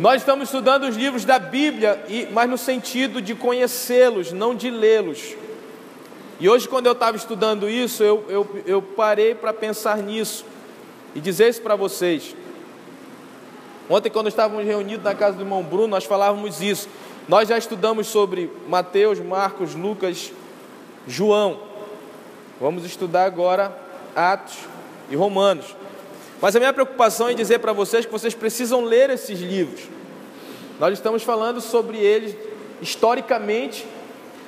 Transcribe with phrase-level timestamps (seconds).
[0.00, 2.02] Nós estamos estudando os livros da Bíblia,
[2.32, 5.36] mas no sentido de conhecê-los, não de lê-los.
[6.40, 10.46] E hoje, quando eu estava estudando isso, eu, eu, eu parei para pensar nisso
[11.14, 12.34] e dizer isso para vocês.
[13.90, 16.88] Ontem, quando estávamos reunidos na casa do irmão Bruno, nós falávamos isso.
[17.28, 20.32] Nós já estudamos sobre Mateus, Marcos, Lucas,
[21.06, 21.60] João.
[22.58, 23.78] Vamos estudar agora
[24.16, 24.60] Atos
[25.10, 25.76] e Romanos.
[26.40, 29.82] Mas a minha preocupação é dizer para vocês que vocês precisam ler esses livros.
[30.78, 32.34] Nós estamos falando sobre eles
[32.80, 33.86] historicamente,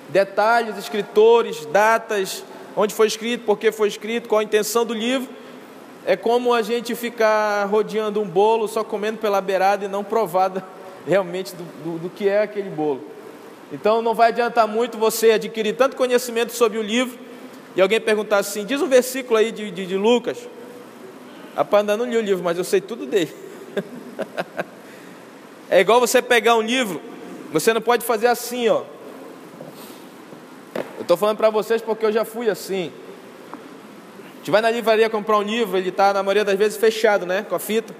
[0.08, 2.42] detalhes, escritores, datas,
[2.74, 5.28] onde foi escrito, por que foi escrito, qual a intenção do livro.
[6.06, 10.62] É como a gente ficar rodeando um bolo só comendo pela beirada e não provado
[11.06, 13.02] realmente do, do, do que é aquele bolo.
[13.70, 17.18] Então não vai adiantar muito você adquirir tanto conhecimento sobre o livro
[17.76, 20.38] e alguém perguntar assim: diz um versículo aí de, de, de Lucas.
[21.54, 23.34] Rapaz, ainda não li o livro, mas eu sei tudo dele.
[25.68, 27.00] é igual você pegar um livro,
[27.52, 28.82] você não pode fazer assim, ó.
[30.96, 32.92] Eu estou falando para vocês porque eu já fui assim.
[34.34, 37.26] A gente vai na livraria comprar um livro, ele está na maioria das vezes fechado,
[37.26, 37.44] né?
[37.48, 37.94] Com a fita.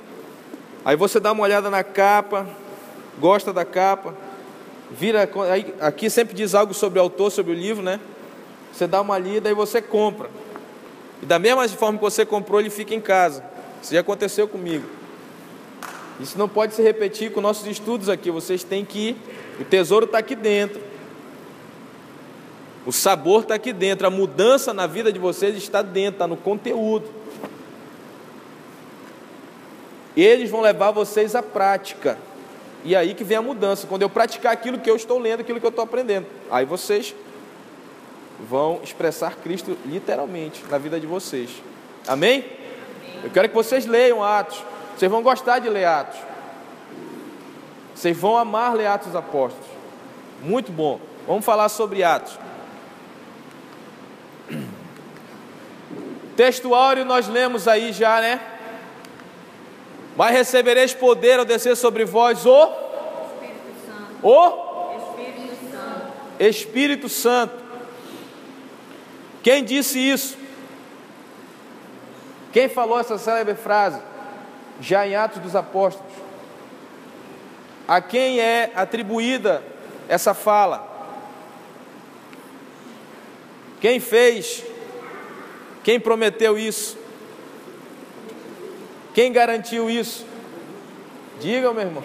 [0.85, 2.47] Aí você dá uma olhada na capa,
[3.19, 4.15] gosta da capa,
[4.91, 5.29] vira.
[5.51, 8.01] Aí, aqui sempre diz algo sobre o autor, sobre o livro, né?
[8.73, 10.31] Você dá uma lida e você compra.
[11.23, 13.45] E da mesma forma que você comprou, ele fica em casa.
[13.81, 14.85] Isso já aconteceu comigo.
[16.21, 18.31] Isso não pode se repetir com nossos estudos aqui.
[18.31, 19.17] Vocês têm que ir.
[19.61, 20.81] O tesouro está aqui dentro.
[22.85, 24.07] O sabor está aqui dentro.
[24.07, 27.09] A mudança na vida de vocês está dentro, está no conteúdo.
[30.17, 32.19] Eles vão levar vocês à prática.
[32.85, 33.87] E aí que vem a mudança.
[33.87, 36.27] Quando eu praticar aquilo que eu estou lendo, aquilo que eu estou aprendendo.
[36.51, 37.15] Aí vocês
[38.49, 41.51] vão expressar Cristo literalmente na vida de vocês.
[42.07, 42.45] Amém?
[43.23, 44.63] Eu quero que vocês leiam Atos.
[44.97, 46.19] Vocês vão gostar de ler Atos.
[47.95, 49.67] Vocês vão amar ler Atos Apóstolos.
[50.43, 51.01] Muito bom.
[51.27, 52.39] Vamos falar sobre Atos.
[56.37, 58.41] Textuário nós lemos aí já, né?
[60.17, 64.27] Mas recebereis poder ao descer sobre vós o Espírito Santo.
[64.27, 66.13] O Espírito Santo.
[66.41, 67.62] Espírito Santo.
[69.43, 70.37] Quem disse isso?
[72.53, 74.01] Quem falou essa célebre frase?
[74.81, 76.13] Já em Atos dos Apóstolos.
[77.89, 79.63] A quem é atribuída
[80.09, 80.89] essa fala?
[83.81, 84.65] Quem fez?
[85.83, 86.97] Quem prometeu isso?
[89.13, 90.25] Quem garantiu isso?
[91.41, 92.05] Diga, meu irmão.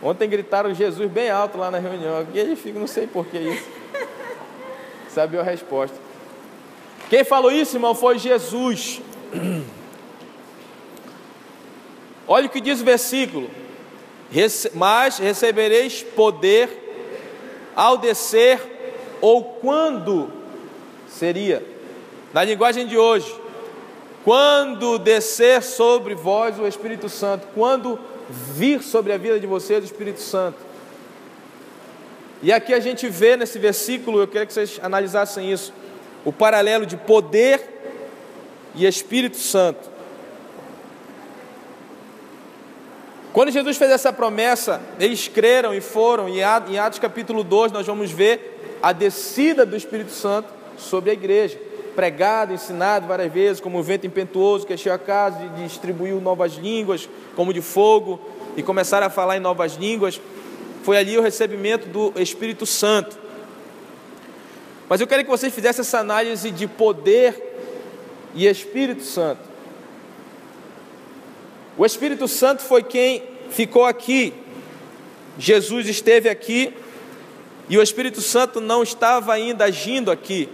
[0.00, 2.20] Ontem gritaram Jesus bem alto lá na reunião.
[2.20, 3.83] Aqui ele fica, não sei por que isso
[5.14, 5.96] sabia a resposta.
[7.08, 9.00] Quem falou isso, irmão, foi Jesus.
[12.26, 13.48] Olha o que diz o versículo:
[14.74, 16.82] Mas recebereis poder
[17.76, 18.60] ao descer,
[19.20, 20.30] ou quando
[21.08, 21.64] seria,
[22.32, 23.32] na linguagem de hoje,
[24.24, 27.98] quando descer sobre vós o Espírito Santo, quando
[28.28, 30.58] vir sobre a vida de vocês o Espírito Santo.
[32.44, 35.72] E aqui a gente vê nesse versículo, eu queria que vocês analisassem isso,
[36.26, 37.58] o paralelo de poder
[38.74, 39.88] e Espírito Santo.
[43.32, 47.86] Quando Jesus fez essa promessa, eles creram e foram, e em Atos capítulo 2 nós
[47.86, 51.58] vamos ver a descida do Espírito Santo sobre a igreja,
[51.96, 57.08] pregado, ensinado várias vezes, como um vento impetuoso que encheu a casa, distribuiu novas línguas,
[57.34, 58.20] como de fogo,
[58.54, 60.20] e começaram a falar em novas línguas
[60.84, 63.18] foi ali o recebimento do Espírito Santo.
[64.86, 67.54] Mas eu quero que vocês fizessem essa análise de poder
[68.34, 69.40] e Espírito Santo.
[71.78, 74.34] O Espírito Santo foi quem ficou aqui.
[75.38, 76.74] Jesus esteve aqui
[77.66, 80.50] e o Espírito Santo não estava ainda agindo aqui.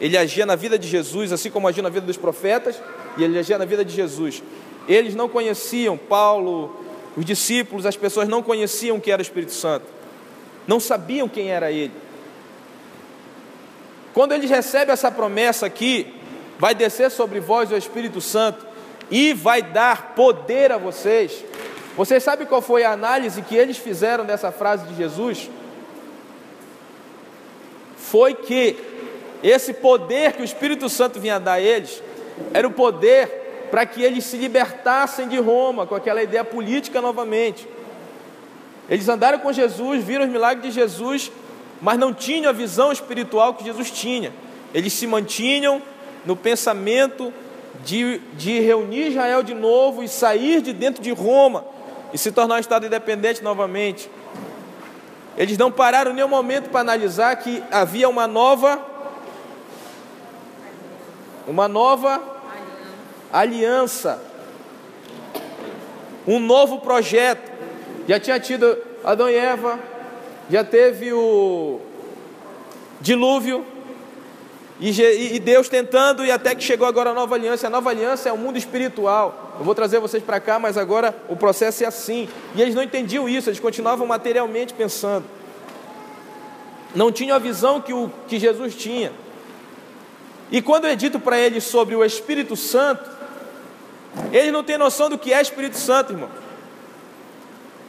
[0.00, 2.80] Ele agia na vida de Jesus, assim como agia na vida dos profetas,
[3.16, 4.44] e ele agia na vida de Jesus.
[4.86, 6.83] Eles não conheciam Paulo,
[7.16, 9.86] os discípulos, as pessoas não conheciam que era o Espírito Santo,
[10.66, 11.92] não sabiam quem era ele.
[14.12, 16.14] Quando eles recebem essa promessa aqui,
[16.58, 18.64] vai descer sobre vós o Espírito Santo
[19.10, 21.44] e vai dar poder a vocês.
[21.96, 25.50] Vocês sabem qual foi a análise que eles fizeram dessa frase de Jesus?
[27.96, 28.76] Foi que
[29.42, 32.02] esse poder que o Espírito Santo vinha dar a eles
[32.52, 33.43] era o poder
[33.74, 37.66] para que eles se libertassem de Roma com aquela ideia política novamente.
[38.88, 41.32] Eles andaram com Jesus, viram os milagres de Jesus,
[41.82, 44.32] mas não tinham a visão espiritual que Jesus tinha.
[44.72, 45.82] Eles se mantinham
[46.24, 47.32] no pensamento
[47.84, 51.64] de, de reunir Israel de novo e sair de dentro de Roma
[52.12, 54.08] e se tornar um Estado independente novamente.
[55.36, 58.80] Eles não pararam nenhum momento para analisar que havia uma nova,
[61.48, 62.33] uma nova
[63.34, 64.22] aliança,
[66.24, 67.52] um novo projeto.
[68.06, 69.78] Já tinha tido Adão e Eva,
[70.48, 71.80] já teve o
[73.00, 73.66] dilúvio,
[74.78, 77.66] e Deus tentando, e até que chegou agora a nova aliança.
[77.66, 79.54] A nova aliança é o mundo espiritual.
[79.58, 82.28] Eu vou trazer vocês para cá, mas agora o processo é assim.
[82.54, 85.24] E eles não entendiam isso, eles continuavam materialmente pensando.
[86.94, 89.12] Não tinham a visão que, o, que Jesus tinha.
[90.50, 93.13] E quando é dito para eles sobre o Espírito Santo,
[94.32, 96.30] eles não têm noção do que é Espírito Santo, irmão.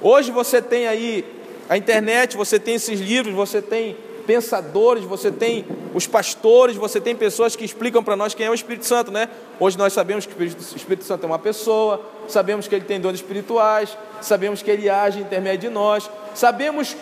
[0.02, 1.26] Hoje você tem aí
[1.70, 7.16] a internet, você tem esses livros, você tem pensadores, você tem os pastores, você tem
[7.16, 9.30] pessoas que explicam para nós quem é o Espírito Santo, né?
[9.60, 13.16] Hoje nós sabemos que o Espírito Santo é uma pessoa, sabemos que ele tem dons
[13.16, 16.96] espirituais, sabemos que ele age intermédio de nós, sabemos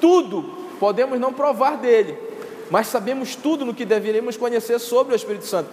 [0.00, 0.42] tudo,
[0.80, 2.18] podemos não provar dele,
[2.70, 5.68] mas sabemos tudo no que deveríamos conhecer sobre o Espírito Santo.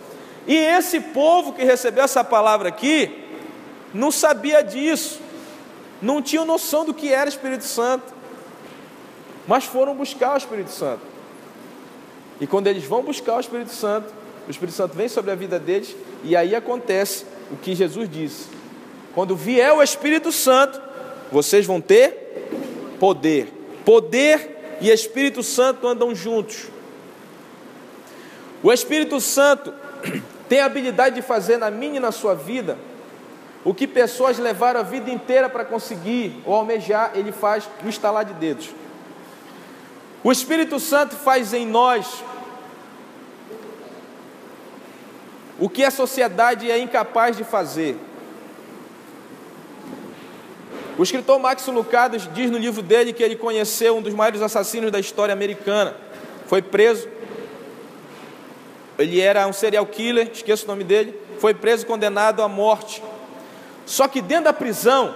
[0.47, 3.23] E esse povo que recebeu essa palavra aqui,
[3.93, 5.21] não sabia disso,
[6.01, 8.13] não tinha noção do que era Espírito Santo
[9.47, 11.01] mas foram buscar o Espírito Santo.
[12.39, 14.13] E quando eles vão buscar o Espírito Santo,
[14.47, 18.47] o Espírito Santo vem sobre a vida deles e aí acontece o que Jesus disse:
[19.13, 20.81] quando vier o Espírito Santo,
[21.31, 22.47] vocês vão ter
[22.99, 23.51] poder.
[23.85, 26.67] Poder e Espírito Santo andam juntos.
[28.61, 29.73] O Espírito Santo
[30.53, 32.77] tem a habilidade de fazer na minha e na sua vida
[33.65, 38.23] o que pessoas levaram a vida inteira para conseguir ou almejar, ele faz no estalar
[38.23, 38.69] de dedos.
[40.23, 42.23] O Espírito Santo faz em nós
[45.57, 47.97] o que a sociedade é incapaz de fazer.
[50.99, 54.91] O escritor Max Lucado diz no livro dele que ele conheceu um dos maiores assassinos
[54.91, 55.95] da história americana.
[56.45, 57.09] Foi preso.
[58.97, 61.19] Ele era um serial killer, esqueço o nome dele.
[61.39, 63.03] Foi preso e condenado à morte.
[63.85, 65.15] Só que dentro da prisão,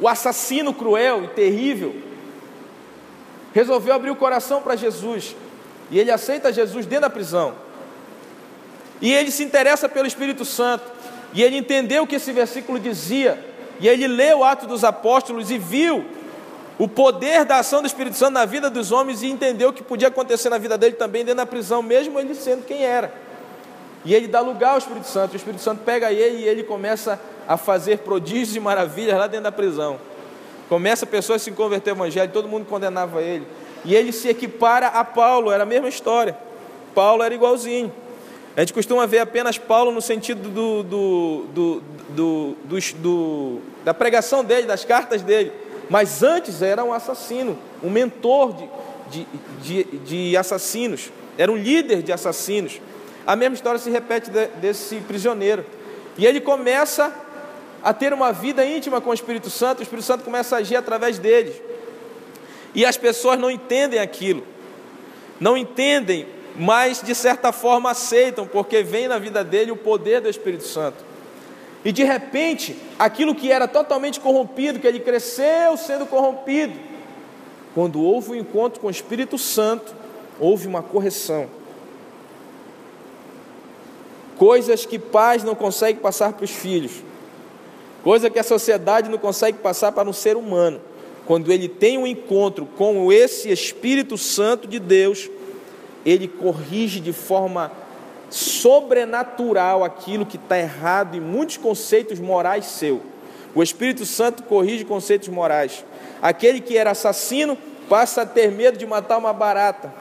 [0.00, 1.94] o assassino cruel e terrível
[3.52, 5.34] resolveu abrir o coração para Jesus.
[5.90, 7.54] E ele aceita Jesus dentro da prisão.
[9.00, 10.84] E ele se interessa pelo Espírito Santo.
[11.34, 13.44] E ele entendeu o que esse versículo dizia.
[13.80, 16.04] E ele leu Atos dos Apóstolos e viu
[16.78, 20.08] o poder da ação do Espírito Santo na vida dos homens e entendeu que podia
[20.08, 23.12] acontecer na vida dele também dentro da prisão, mesmo ele sendo quem era.
[24.04, 25.34] E ele dá lugar ao Espírito Santo.
[25.34, 29.44] O Espírito Santo pega ele e ele começa a fazer prodígios e maravilhas lá dentro
[29.44, 29.98] da prisão.
[30.68, 33.46] Começa a pessoa a se converter ao Evangelho, todo mundo condenava ele.
[33.84, 36.36] E ele se equipara a Paulo, era a mesma história.
[36.94, 37.92] Paulo era igualzinho.
[38.56, 41.82] A gente costuma ver apenas Paulo no sentido do, do,
[42.14, 42.56] do,
[42.98, 45.52] do, da pregação dele, das cartas dele.
[45.92, 48.66] Mas antes era um assassino, um mentor de,
[49.10, 52.80] de, de, de assassinos, era um líder de assassinos.
[53.26, 55.66] A mesma história se repete de, desse prisioneiro.
[56.16, 57.14] E ele começa
[57.82, 60.76] a ter uma vida íntima com o Espírito Santo, o Espírito Santo começa a agir
[60.76, 61.60] através deles.
[62.74, 64.46] E as pessoas não entendem aquilo,
[65.38, 70.30] não entendem, mas de certa forma aceitam, porque vem na vida dele o poder do
[70.30, 71.11] Espírito Santo.
[71.84, 76.78] E de repente, aquilo que era totalmente corrompido, que ele cresceu sendo corrompido,
[77.74, 79.94] quando houve o um encontro com o Espírito Santo,
[80.38, 81.48] houve uma correção.
[84.36, 87.02] Coisas que pais não conseguem passar para os filhos
[88.02, 90.80] coisa que a sociedade não consegue passar para um ser humano.
[91.24, 95.30] Quando ele tem um encontro com esse Espírito Santo de Deus,
[96.04, 97.70] ele corrige de forma
[98.32, 103.02] sobrenatural aquilo que está errado em muitos conceitos morais seu.
[103.54, 105.84] O Espírito Santo corrige conceitos morais.
[106.22, 107.58] Aquele que era assassino
[107.90, 109.92] passa a ter medo de matar uma barata.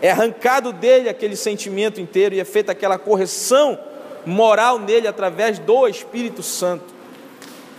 [0.00, 3.78] É arrancado dele aquele sentimento inteiro e é feita aquela correção
[4.26, 6.92] moral nele através do Espírito Santo.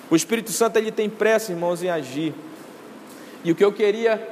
[0.10, 2.34] O Espírito Santo ele tem pressa, irmãos, em agir.
[3.44, 4.26] E o que eu queria,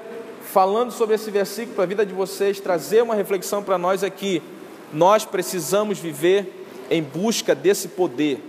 [0.53, 4.41] falando sobre esse versículo para a vida de vocês, trazer uma reflexão para nós aqui.
[4.41, 4.60] É
[4.93, 8.39] nós precisamos viver em busca desse poder.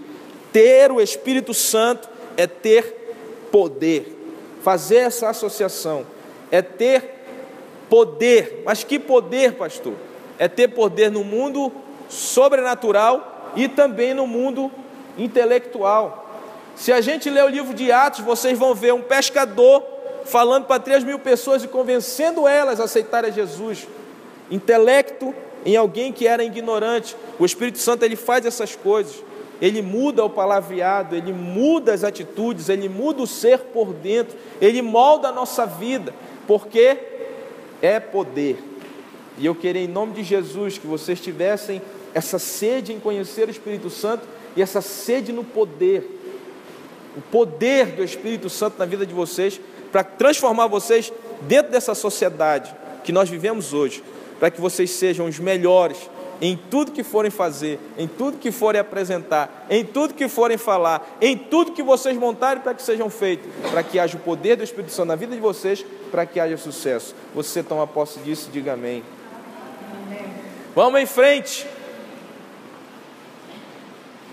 [0.53, 4.19] Ter o Espírito Santo é ter poder.
[4.63, 6.07] Fazer essa associação
[6.51, 7.25] é ter
[7.89, 8.63] poder.
[8.65, 9.95] Mas que poder, pastor?
[10.39, 11.73] É ter poder no mundo
[12.09, 14.71] sobrenatural e também no mundo
[15.17, 16.31] intelectual.
[16.75, 19.83] Se a gente ler o livro de Atos, vocês vão ver um pescador
[20.25, 23.87] falando para 3 mil pessoas e convencendo elas a aceitarem Jesus.
[24.51, 25.35] Intelecto
[25.65, 27.17] em alguém que era ignorante.
[27.39, 29.23] O Espírito Santo ele faz essas coisas.
[29.63, 34.83] ele muda o palavreado, ele muda as atitudes, ele muda o ser por dentro, ele
[34.83, 36.13] molda a nossa vida,
[36.49, 36.99] porque
[37.81, 38.59] é poder.
[39.39, 41.81] E eu queria, em nome de Jesus, que vocês tivessem
[42.13, 44.27] essa sede em conhecer o Espírito Santo
[44.57, 46.21] e essa sede no poder,
[47.17, 49.61] o poder do Espírito Santo na vida de vocês,
[49.93, 54.03] para transformar vocês dentro dessa sociedade que nós vivemos hoje,
[54.43, 58.81] para que vocês sejam os melhores em tudo que forem fazer, em tudo que forem
[58.81, 63.49] apresentar, em tudo que forem falar, em tudo que vocês montarem para que sejam feitos,
[63.71, 66.57] para que haja o poder do Espírito Santo na vida de vocês, para que haja
[66.57, 67.15] sucesso.
[67.33, 69.05] Você toma posse disso, diga amém.
[70.09, 70.25] amém.
[70.75, 71.65] Vamos em frente.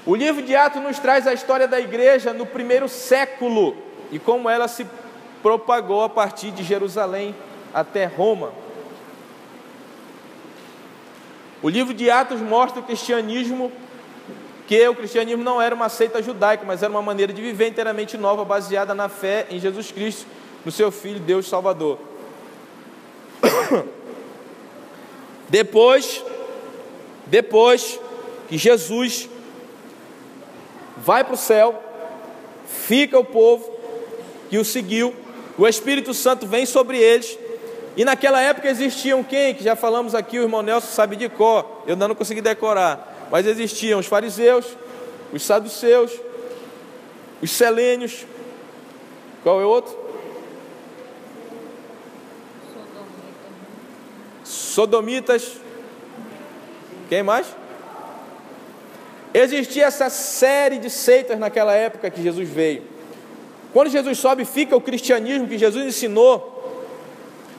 [0.08, 3.78] O livro de Atos nos traz a história da igreja no primeiro século
[4.12, 4.88] e como ela se
[5.44, 7.36] propagou a partir de Jerusalém
[7.72, 8.52] até Roma.
[11.62, 13.72] O livro de Atos mostra o cristianismo,
[14.68, 18.18] que o cristianismo não era uma seita judaica, mas era uma maneira de viver inteiramente
[18.18, 20.26] nova, baseada na fé em Jesus Cristo,
[20.64, 22.00] no seu Filho, Deus Salvador.
[25.50, 26.24] Depois,
[27.26, 28.00] depois
[28.48, 29.28] que Jesus
[30.98, 31.82] vai para o céu,
[32.68, 33.72] fica o povo
[34.50, 35.16] que o seguiu,
[35.58, 37.38] o Espírito Santo vem sobre eles,
[37.98, 39.54] e naquela época existiam quem?
[39.54, 43.28] Que já falamos aqui, o irmão Nelson sabe de cor, eu ainda não consegui decorar,
[43.32, 44.66] mas existiam os fariseus,
[45.34, 46.12] os saduceus,
[47.42, 48.26] os selênios,
[49.44, 49.98] qual é o outro?
[54.44, 55.58] Sodomitas.
[57.08, 57.48] Quem mais?
[59.34, 62.84] Existia essa série de seitas naquela época que Jesus veio.
[63.72, 66.49] Quando Jesus sobe, fica o cristianismo que Jesus ensinou.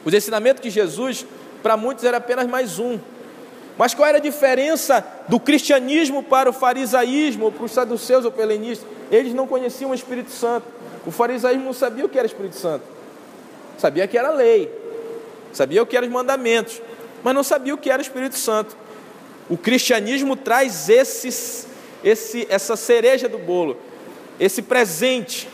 [0.05, 1.27] Os ensinamentos de Jesus,
[1.63, 2.99] para muitos, era apenas mais um.
[3.77, 8.87] Mas qual era a diferença do cristianismo para o farisaísmo, para os saduceus ou pelenistas?
[9.11, 10.67] Eles não conheciam o Espírito Santo.
[11.07, 12.85] O farisaísmo não sabia o que era Espírito Santo.
[13.79, 14.71] Sabia que era lei.
[15.53, 16.81] Sabia o que eram os mandamentos.
[17.23, 18.77] Mas não sabia o que era o Espírito Santo.
[19.49, 21.67] O cristianismo traz esse,
[22.05, 23.77] esse, essa cereja do bolo,
[24.39, 25.49] esse presente,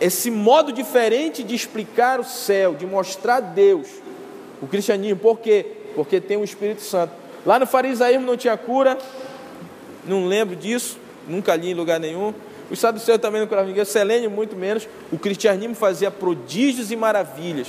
[0.00, 3.88] esse modo diferente de explicar o céu, de mostrar Deus.
[4.60, 5.66] O cristianismo, por quê?
[5.94, 7.12] Porque tem o Espírito Santo.
[7.46, 8.98] Lá no farisaísmo não tinha cura,
[10.06, 10.98] não lembro disso,
[11.28, 12.34] nunca li em lugar nenhum.
[12.70, 14.88] Os saduceus também não curavam ninguém, Selênio muito menos.
[15.12, 17.68] O cristianismo fazia prodígios e maravilhas.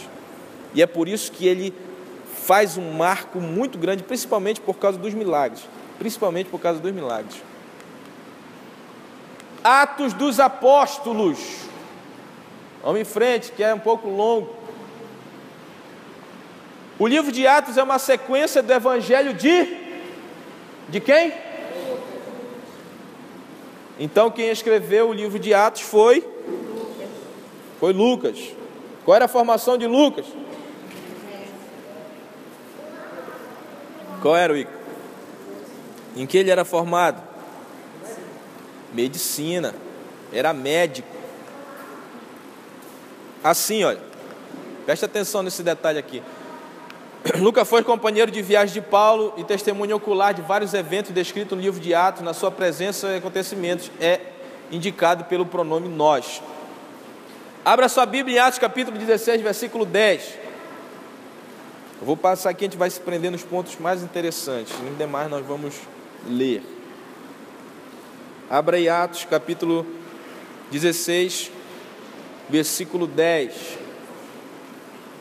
[0.74, 1.74] E é por isso que ele
[2.46, 5.68] faz um marco muito grande, principalmente por causa dos milagres.
[6.00, 7.36] Principalmente por causa dos milagres.
[9.64, 11.40] Atos dos Apóstolos.
[12.86, 14.56] Vamos em frente, que é um pouco longo.
[17.00, 19.84] O livro de Atos é uma sequência do evangelho de
[20.88, 21.34] de quem?
[24.00, 26.24] Então quem escreveu o livro de Atos foi
[27.80, 28.38] foi Lucas.
[29.04, 30.28] Qual era a formação de Lucas?
[34.22, 34.72] Qual era o Ico?
[36.16, 37.20] Em que ele era formado?
[38.94, 39.74] Medicina.
[40.32, 41.15] Era médico.
[43.44, 44.16] Assim, olha.
[44.86, 46.22] Preste atenção nesse detalhe aqui.
[47.40, 51.64] Lucas foi companheiro de viagem de Paulo e testemunho ocular de vários eventos descritos no
[51.64, 53.90] livro de Atos, na sua presença e acontecimentos.
[54.00, 54.20] É
[54.72, 56.42] indicado pelo pronome nós.
[57.64, 60.46] Abra sua Bíblia em Atos capítulo 16, versículo 10.
[62.00, 64.78] Eu vou passar aqui, a gente vai se prender nos pontos mais interessantes.
[64.80, 65.74] No demais nós vamos
[66.28, 66.62] ler.
[68.48, 69.84] Abra aí Atos capítulo
[70.70, 71.52] 16,
[72.50, 73.80] versículo 10.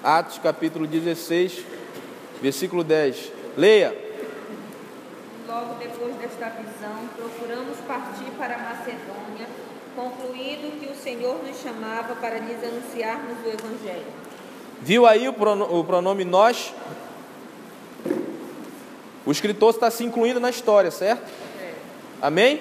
[0.03, 1.65] Atos capítulo 16,
[2.43, 3.33] versículo 10.
[3.57, 3.97] Leia.
[5.49, 9.47] Logo depois desta visão, procuramos partir para a Macedônia,
[9.97, 14.07] concluindo que o Senhor nos chamava para lhes anunciarmos o Evangelho.
[14.83, 16.75] Viu aí o pronome nós?
[19.25, 21.31] O escritor está se incluindo na história, certo?
[22.21, 22.61] Amém?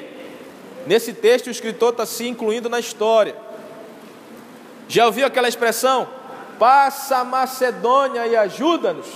[0.88, 3.36] Nesse texto, o escritor está se incluindo na história.
[4.88, 6.08] Já ouviu aquela expressão?
[6.60, 9.08] Passa a Macedônia e ajuda-nos.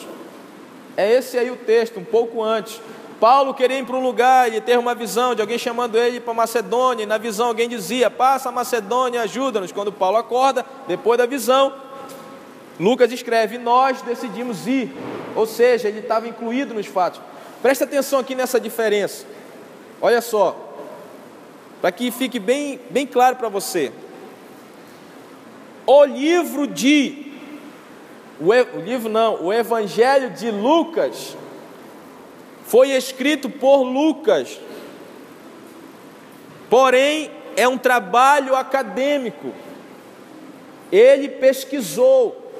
[0.95, 2.81] É esse aí o texto, um pouco antes.
[3.19, 6.33] Paulo queria ir para um lugar, ele teve uma visão de alguém chamando ele para
[6.33, 9.71] Macedônia, e na visão alguém dizia: Passa a Macedônia, ajuda-nos.
[9.71, 11.73] Quando Paulo acorda, depois da visão,
[12.79, 14.95] Lucas escreve: Nós decidimos ir,
[15.35, 17.19] ou seja, ele estava incluído nos fatos.
[17.61, 19.25] Presta atenção aqui nessa diferença.
[19.99, 20.55] Olha só,
[21.81, 23.91] para que fique bem, bem claro para você.
[25.89, 27.31] O livro de,
[28.41, 31.37] o, o livro não, o Evangelho de Lucas
[32.65, 34.59] foi escrito por Lucas.
[36.69, 39.53] Porém, é um trabalho acadêmico.
[40.91, 42.51] Ele pesquisou,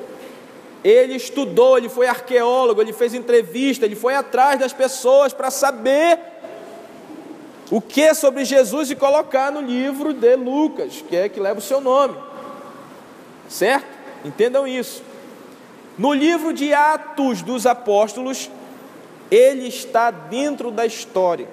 [0.81, 6.17] ele estudou, ele foi arqueólogo, ele fez entrevista, ele foi atrás das pessoas para saber
[7.69, 11.59] o que é sobre Jesus e colocar no livro de Lucas, que é que leva
[11.59, 12.26] o seu nome.
[13.49, 13.87] Certo?
[14.25, 15.03] Entendam isso.
[15.97, 18.49] No livro de Atos dos Apóstolos,
[19.31, 21.47] ele está dentro da história.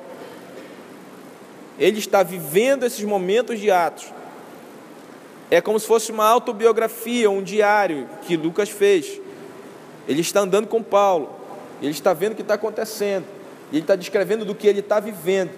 [1.79, 4.13] Ele está vivendo esses momentos de Atos.
[5.51, 9.21] É como se fosse uma autobiografia, um diário que Lucas fez.
[10.07, 11.31] Ele está andando com Paulo,
[11.81, 13.25] ele está vendo o que está acontecendo,
[13.73, 15.51] ele está descrevendo do que ele está vivendo.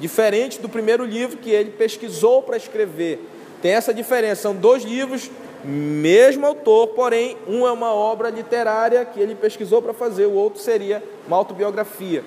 [0.00, 3.20] Diferente do primeiro livro que ele pesquisou para escrever.
[3.62, 5.30] Tem essa diferença, são dois livros,
[5.64, 10.60] mesmo autor, porém, um é uma obra literária que ele pesquisou para fazer, o outro
[10.60, 12.24] seria uma autobiografia.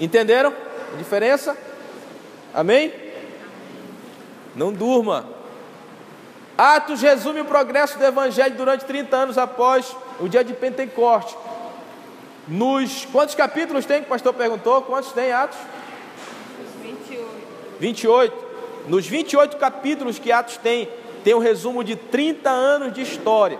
[0.00, 0.52] Entenderam
[0.92, 1.56] a diferença?
[2.52, 2.92] Amém?
[4.56, 5.26] Não durma.
[6.58, 11.36] Atos resume o progresso do Evangelho durante 30 anos após o dia de Pentecoste.
[12.46, 14.82] Nos quantos capítulos tem que o pastor perguntou?
[14.82, 15.58] Quantos tem Atos?
[16.82, 17.26] 28.
[17.80, 18.44] 28.
[18.88, 20.88] Nos 28 capítulos que Atos tem,
[21.24, 23.58] tem um resumo de 30 anos de história.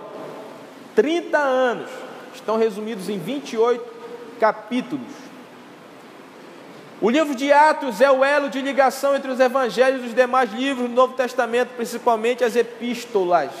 [0.95, 1.89] 30 anos
[2.33, 3.83] estão resumidos em 28
[4.39, 5.25] capítulos.
[7.01, 10.53] O livro de Atos é o elo de ligação entre os evangelhos e os demais
[10.53, 13.51] livros do Novo Testamento, principalmente as epístolas.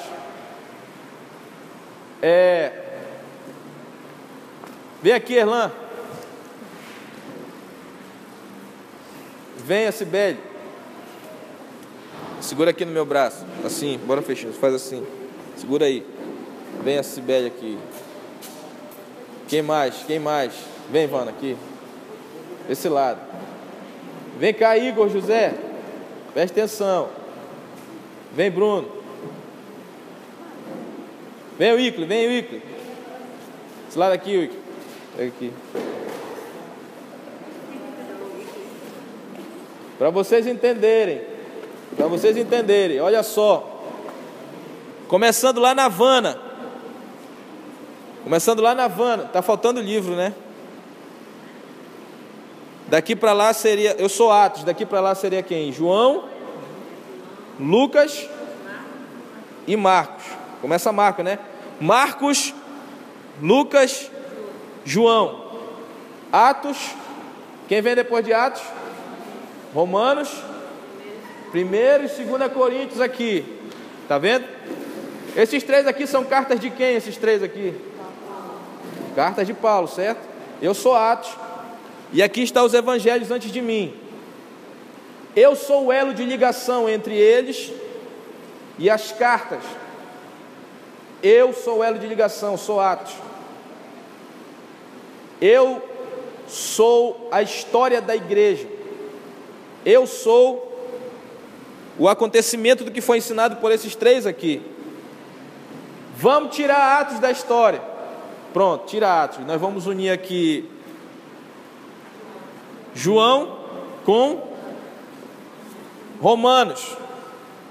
[2.21, 2.83] É...
[5.01, 5.71] Vem aqui, Erlan.
[9.57, 10.54] Venha, Sibeli.
[12.45, 13.43] Segura aqui no meu braço.
[13.65, 14.51] Assim, bora fechar.
[14.51, 15.03] Faz assim.
[15.57, 16.05] Segura aí.
[16.83, 17.75] Vem a Sibeli aqui.
[19.47, 20.03] Quem mais?
[20.05, 20.53] Quem mais?
[20.91, 21.57] Vem, Vana, aqui.
[22.69, 23.19] Esse lado.
[24.37, 25.55] Vem cá, Igor José.
[26.35, 27.09] Preste atenção.
[28.35, 28.91] Vem, Bruno.
[31.57, 32.61] Vem o vem o Iclo.
[33.89, 34.57] Esse lado aqui, Iclo.
[35.17, 35.51] Pega aqui.
[39.97, 41.34] Para vocês entenderem.
[41.95, 42.99] Para vocês entenderem.
[42.99, 43.71] Olha só.
[45.07, 46.39] Começando lá na Havana.
[48.23, 49.23] Começando lá na Havana.
[49.23, 50.33] Tá faltando livro, né?
[52.87, 55.71] Daqui para lá seria, eu sou Atos, daqui para lá seria quem?
[55.71, 56.25] João,
[57.59, 58.29] Lucas
[59.65, 60.23] e Marcos.
[60.61, 61.39] Começa Marcos, né?
[61.81, 62.53] Marcos,
[63.41, 64.11] Lucas,
[64.83, 65.45] João.
[66.31, 66.77] Atos,
[67.67, 68.61] quem vem depois de Atos?
[69.73, 70.29] Romanos,
[71.55, 73.45] primeiro e segunda Coríntios aqui.
[74.09, 74.45] Tá vendo?
[75.37, 76.95] Esses três aqui são cartas de quem?
[76.97, 77.73] Esses três aqui?
[79.15, 80.19] Cartas de Paulo, certo?
[80.61, 81.31] Eu sou Atos.
[82.11, 83.95] E aqui estão os evangelhos antes de mim.
[85.33, 87.71] Eu sou o elo de ligação entre eles
[88.77, 89.63] e as cartas.
[91.23, 93.13] Eu sou o elo de ligação, sou Atos.
[95.39, 95.81] Eu
[96.49, 98.67] sou a história da igreja.
[99.85, 100.74] Eu sou
[101.97, 104.61] o acontecimento do que foi ensinado por esses três aqui.
[106.17, 107.81] Vamos tirar Atos da história.
[108.53, 109.45] Pronto, tira Atos.
[109.45, 110.69] Nós vamos unir aqui
[112.93, 113.59] João
[114.05, 114.55] com
[116.21, 116.97] Romanos.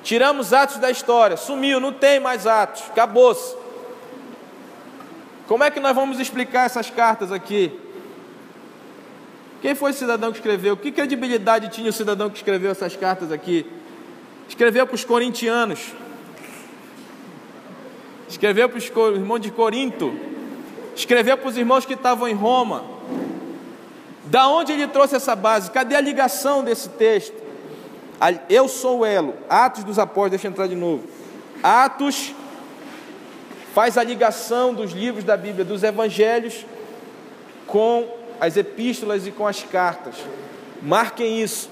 [0.02, 3.56] Tiramos Atos da história, sumiu, não tem mais Atos, acabou-se.
[5.48, 7.72] Como é que nós vamos explicar essas cartas aqui?
[9.62, 10.76] Quem foi o cidadão que escreveu?
[10.76, 13.66] Que credibilidade tinha o cidadão que escreveu essas cartas aqui?
[14.48, 15.92] Escreveu para os corintianos,
[18.28, 18.84] escreveu para os
[19.16, 20.14] irmãos de Corinto,
[20.94, 22.84] escreveu para os irmãos que estavam em Roma.
[24.26, 25.70] Da onde ele trouxe essa base?
[25.70, 27.42] Cadê a ligação desse texto?
[28.48, 29.34] Eu sou o elo.
[29.48, 31.04] Atos dos Apóstolos, deixa eu entrar de novo.
[31.62, 32.32] Atos
[33.74, 36.64] faz a ligação dos livros da Bíblia, dos evangelhos,
[37.66, 38.08] com
[38.40, 40.14] as epístolas e com as cartas.
[40.80, 41.68] Marquem isso.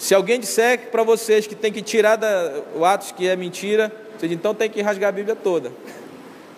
[0.00, 3.92] Se alguém disser para vocês que tem que tirar da, o Atos que é mentira,
[4.16, 5.70] vocês então tem que rasgar a Bíblia toda.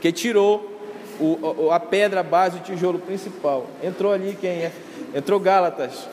[0.01, 0.79] Que tirou
[1.19, 3.67] o, a pedra, a base, o tijolo principal.
[3.83, 4.73] Entrou ali quem é?
[5.13, 6.07] Entrou Gálatas.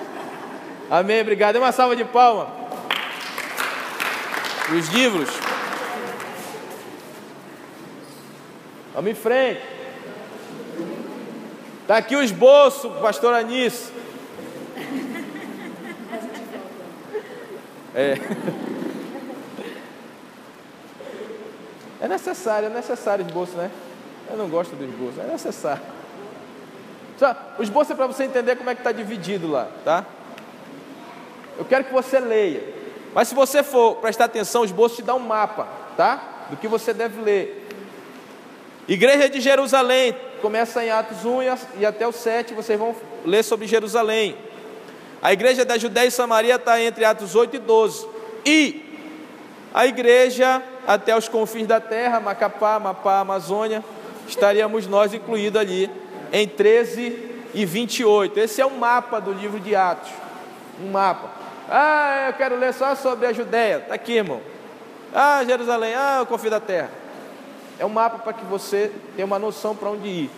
[0.88, 1.52] Amém, obrigado.
[1.52, 2.50] Dê uma salva de palma.
[4.74, 5.28] Os livros.
[8.94, 9.60] Vamos em frente.
[11.82, 13.97] Está aqui o esboço, pastor Anis.
[17.98, 18.16] É.
[22.00, 23.72] É necessário, é necessário esboço, né?
[24.30, 25.82] Eu não gosto do esboço, é necessário.
[27.18, 30.06] Só, o esboço é para você entender como é que está dividido lá, tá?
[31.58, 32.62] eu quero que você leia.
[33.12, 36.46] Mas se você for prestar atenção, o esboço te dá um mapa, tá?
[36.50, 37.66] Do que você deve ler.
[38.86, 41.40] Igreja de Jerusalém, começa em Atos 1
[41.80, 44.36] e até o 7, vocês vão ler sobre Jerusalém.
[45.20, 48.06] A igreja da Judéia e Samaria está entre Atos 8 e 12.
[48.46, 48.84] E
[49.74, 53.84] a igreja até os confins da terra, Macapá, Mapá, Amazônia,
[54.26, 55.90] estaríamos nós incluídos ali
[56.32, 58.38] em 13 e 28.
[58.38, 60.10] Esse é um mapa do livro de Atos.
[60.80, 61.30] Um mapa.
[61.68, 63.78] Ah, eu quero ler só sobre a Judéia.
[63.78, 64.40] Está aqui, irmão.
[65.12, 65.94] Ah, Jerusalém.
[65.94, 66.90] Ah, o confim da terra.
[67.78, 70.30] É um mapa para que você tenha uma noção para onde ir.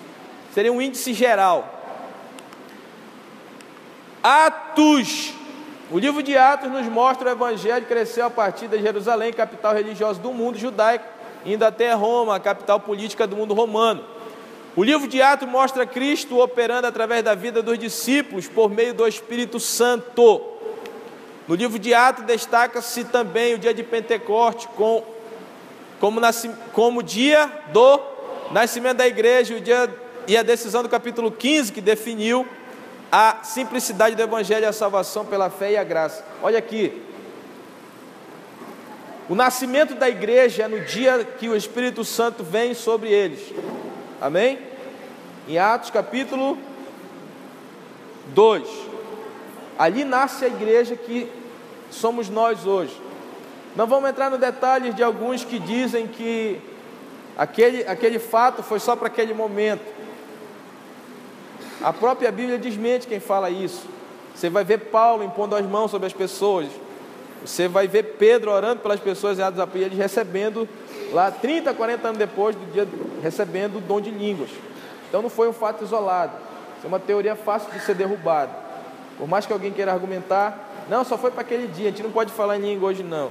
[0.53, 1.80] Seria um índice geral.
[4.23, 5.33] Atos.
[5.91, 10.21] O livro de Atos nos mostra o evangelho cresceu a partir de Jerusalém, capital religiosa
[10.21, 11.05] do mundo judaico,
[11.45, 14.05] indo até Roma, capital política do mundo romano.
[14.77, 19.07] O livro de Atos mostra Cristo operando através da vida dos discípulos por meio do
[19.07, 20.43] Espírito Santo.
[21.49, 25.03] No livro de Atos destaca-se também o dia de Pentecoste com,
[25.99, 26.21] como,
[26.73, 28.01] como dia do
[28.53, 29.93] nascimento da igreja, o dia
[30.29, 32.47] e a decisão do capítulo 15 que definiu
[33.11, 36.25] a simplicidade do Evangelho e a salvação pela fé e a graça.
[36.43, 37.03] Olha aqui.
[39.29, 43.53] O nascimento da igreja é no dia que o Espírito Santo vem sobre eles.
[44.21, 44.59] Amém?
[45.49, 46.59] Em Atos capítulo
[48.29, 48.69] 2.
[49.79, 51.31] Ali nasce a igreja que
[51.91, 53.01] somos nós hoje.
[53.75, 56.61] Não vamos entrar no detalhe de alguns que dizem que
[57.37, 60.00] aquele, aquele fato foi só para aquele momento.
[61.83, 63.87] A própria Bíblia desmente quem fala isso.
[64.35, 66.69] Você vai ver Paulo impondo as mãos sobre as pessoas.
[67.45, 70.69] Você vai ver Pedro orando pelas pessoas em Atos eles recebendo
[71.13, 72.87] lá 30, 40 anos depois do dia
[73.23, 74.51] recebendo o dom de línguas.
[75.09, 76.33] Então não foi um fato isolado.
[76.77, 78.53] Isso é uma teoria fácil de ser derrubada.
[79.17, 82.11] Por mais que alguém queira argumentar, não, só foi para aquele dia, a gente não
[82.11, 83.31] pode falar em língua hoje não.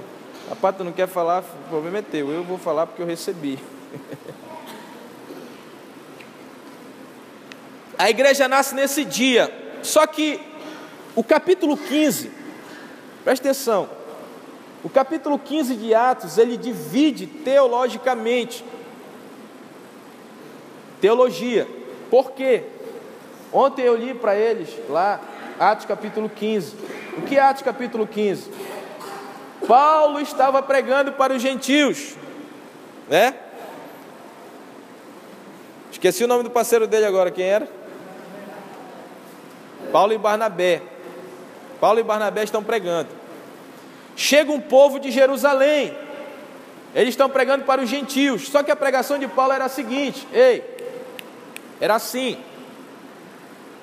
[0.50, 2.30] A pata não quer falar, o problema é teu.
[2.30, 3.58] Eu vou falar porque eu recebi.
[8.00, 9.52] A igreja nasce nesse dia.
[9.82, 10.40] Só que
[11.14, 12.32] o capítulo 15,
[13.22, 13.90] presta atenção,
[14.82, 18.64] o capítulo 15 de Atos, ele divide teologicamente.
[20.98, 21.68] Teologia.
[22.10, 22.62] Por quê?
[23.52, 25.20] Ontem eu li para eles lá,
[25.58, 26.74] Atos capítulo 15.
[27.18, 28.50] O que é Atos capítulo 15?
[29.68, 32.14] Paulo estava pregando para os gentios,
[33.10, 33.34] né?
[35.92, 37.79] Esqueci o nome do parceiro dele agora, quem era?
[39.92, 40.82] Paulo e Barnabé.
[41.80, 43.08] Paulo e Barnabé estão pregando.
[44.16, 45.96] Chega um povo de Jerusalém.
[46.94, 48.48] Eles estão pregando para os gentios.
[48.48, 50.64] Só que a pregação de Paulo era a seguinte: ei,
[51.80, 52.38] era assim.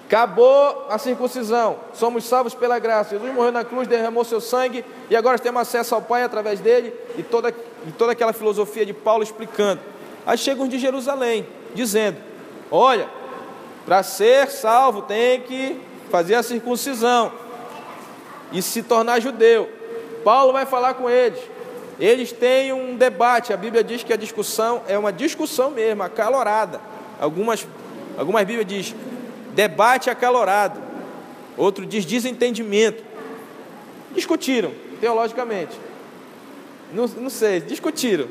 [0.07, 3.09] Acabou a circuncisão, somos salvos pela graça.
[3.17, 6.93] Jesus morreu na cruz, derramou seu sangue e agora temos acesso ao Pai através dele
[7.17, 7.53] e toda,
[7.85, 9.81] e toda aquela filosofia de Paulo explicando.
[10.25, 12.19] Aí chegam de Jerusalém, dizendo:
[12.71, 13.09] Olha,
[13.85, 17.31] para ser salvo tem que fazer a circuncisão
[18.51, 19.69] e se tornar judeu.
[20.23, 21.39] Paulo vai falar com eles.
[21.99, 23.53] Eles têm um debate.
[23.53, 26.79] A Bíblia diz que a discussão é uma discussão mesmo, acalorada.
[27.19, 27.67] Algumas,
[28.17, 28.95] algumas Bíblias diz
[29.53, 30.79] debate acalorado.
[31.55, 33.03] Outro diz desentendimento.
[34.13, 35.77] Discutiram teologicamente.
[36.93, 38.27] Não, não sei, discutiram.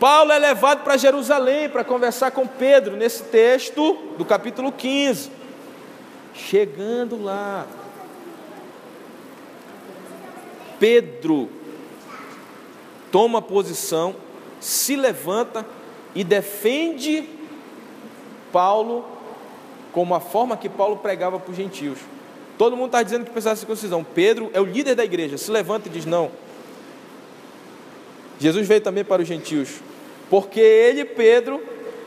[0.00, 5.30] Paulo é levado para Jerusalém para conversar com Pedro, nesse texto do capítulo 15.
[6.32, 7.66] Chegando lá,
[10.78, 11.50] Pedro
[13.12, 14.16] toma posição,
[14.58, 15.66] se levanta
[16.14, 17.28] e defende
[18.50, 19.04] Paulo
[19.92, 21.98] como a forma que Paulo pregava para os gentios.
[22.56, 24.02] Todo mundo está dizendo que precisava de circuncisão.
[24.02, 26.30] Pedro é o líder da igreja, se levanta e diz: Não.
[28.38, 29.89] Jesus veio também para os gentios
[30.30, 31.60] porque ele, Pedro,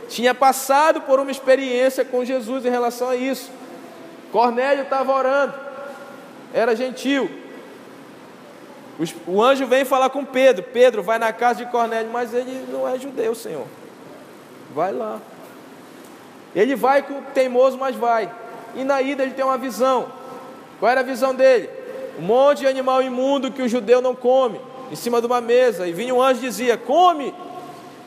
[0.08, 3.52] tinha passado por uma experiência com Jesus em relação a isso.
[4.32, 5.54] Cornélio estava orando,
[6.54, 7.30] era gentil.
[9.28, 12.88] O anjo vem falar com Pedro: Pedro, vai na casa de Cornélio, mas ele não
[12.88, 13.66] é judeu, Senhor.
[14.74, 15.20] Vai lá.
[16.56, 18.32] Ele vai com teimoso, mas vai.
[18.76, 20.08] E na ida ele tem uma visão.
[20.80, 21.70] Qual era a visão dele?
[22.18, 25.88] Um monte de animal imundo que o judeu não come, em cima de uma mesa.
[25.88, 27.34] E vinha um anjo e dizia: Come.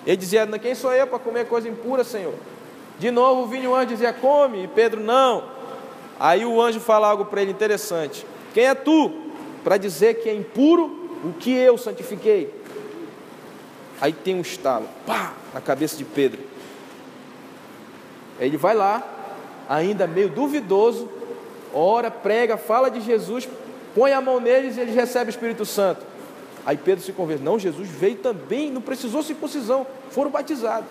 [0.06, 2.34] Ele dizia: Quem sou eu para comer coisa impura, Senhor?
[2.98, 4.64] De novo vinha o anjo e dizia: Come.
[4.64, 5.44] E Pedro: Não.
[6.18, 9.12] Aí o anjo fala algo para ele interessante: Quem é tu
[9.64, 10.84] para dizer que é impuro
[11.24, 12.54] o que eu santifiquei?
[14.00, 16.40] Aí tem um estalo, pá, na cabeça de Pedro.
[18.38, 19.02] Ele vai lá,
[19.68, 21.08] ainda meio duvidoso,
[21.72, 23.48] ora, prega, fala de Jesus,
[23.94, 26.04] põe a mão neles e eles recebem o Espírito Santo.
[26.66, 27.44] Aí Pedro se converte.
[27.44, 30.88] Não, Jesus veio também, não precisou circuncisão, foram batizados.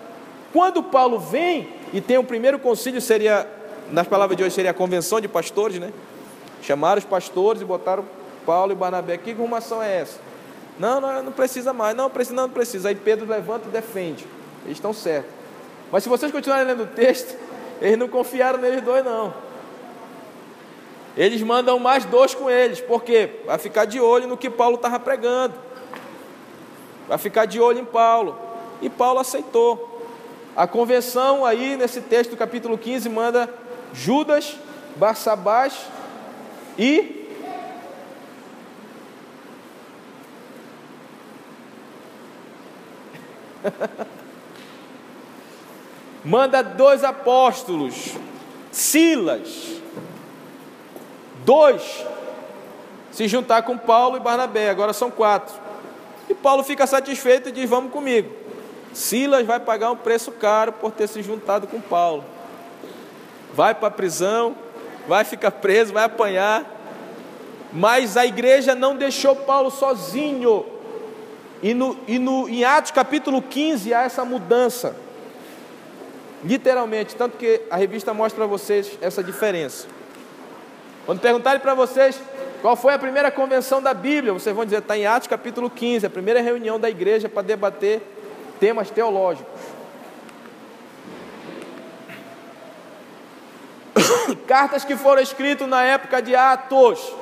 [0.50, 3.46] Quando Paulo vem e tem o primeiro concílio, seria,
[3.92, 5.92] nas palavras de hoje, seria a convenção de pastores, né?
[6.62, 8.06] Chamaram os pastores e botaram
[8.46, 9.18] Paulo e Barnabé.
[9.18, 10.18] Que rumação é essa?
[10.78, 11.94] Não, não, não precisa mais.
[11.94, 12.88] Não, precisa, não precisa.
[12.88, 14.24] Aí Pedro levanta e defende.
[14.64, 15.30] Eles estão certos.
[15.92, 17.36] Mas se vocês continuarem lendo o texto,
[17.82, 19.34] eles não confiaram neles dois, não.
[21.16, 22.80] Eles mandam mais dois com eles.
[22.80, 23.40] Por quê?
[23.46, 25.54] Vai ficar de olho no que Paulo estava pregando.
[27.08, 28.38] Vai ficar de olho em Paulo.
[28.82, 29.94] E Paulo aceitou.
[30.54, 33.52] A convenção aí nesse texto do capítulo 15 manda
[33.92, 34.56] Judas,
[34.96, 35.86] Barsabás
[36.78, 37.26] e
[46.24, 48.14] manda dois apóstolos,
[48.72, 49.82] Silas,
[51.46, 52.04] dois,
[53.12, 55.54] se juntar com Paulo e Barnabé, agora são quatro.
[56.28, 58.30] E Paulo fica satisfeito e diz: Vamos comigo.
[58.92, 62.24] Silas vai pagar um preço caro por ter se juntado com Paulo.
[63.54, 64.56] Vai para a prisão,
[65.06, 66.74] vai ficar preso, vai apanhar.
[67.72, 70.66] Mas a igreja não deixou Paulo sozinho.
[71.62, 74.96] E, no, e no, em Atos capítulo 15 há essa mudança.
[76.44, 79.95] Literalmente, tanto que a revista mostra para vocês essa diferença.
[81.06, 82.20] Quando perguntarem para vocês
[82.60, 86.04] qual foi a primeira convenção da Bíblia, vocês vão dizer, está em Atos capítulo 15,
[86.04, 88.02] a primeira reunião da igreja para debater
[88.58, 89.60] temas teológicos.
[94.48, 97.12] Cartas que foram escritas na época de Atos.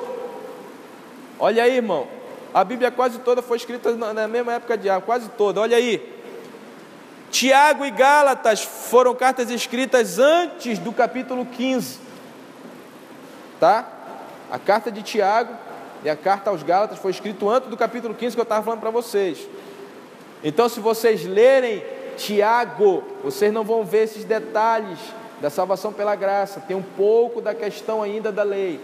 [1.37, 2.07] Olha aí, irmão.
[2.51, 5.61] A Bíblia quase toda foi escrita na mesma época de Atos, quase toda.
[5.61, 6.15] Olha aí.
[7.29, 12.04] Tiago e Gálatas foram cartas escritas antes do capítulo 15.
[13.59, 13.87] Tá?
[14.51, 15.53] A carta de Tiago
[16.03, 18.79] e a carta aos Gálatas foi escrito antes do capítulo 15 que eu estava falando
[18.79, 19.47] para vocês.
[20.43, 21.83] Então, se vocês lerem
[22.17, 24.99] Tiago, vocês não vão ver esses detalhes
[25.41, 28.79] da salvação pela graça, tem um pouco da questão ainda da lei.